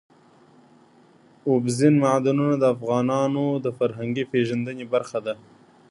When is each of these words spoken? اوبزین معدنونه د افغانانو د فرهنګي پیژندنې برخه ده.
اوبزین 1.49 1.95
معدنونه 2.03 2.55
د 2.59 2.63
افغانانو 2.75 3.45
د 3.65 3.67
فرهنګي 3.77 4.23
پیژندنې 4.31 4.85
برخه 4.93 5.19
ده. 5.25 5.33